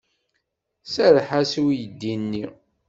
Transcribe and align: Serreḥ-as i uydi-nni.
Serreḥ-as 0.93 1.51
i 1.61 1.61
uydi-nni. 1.65 2.45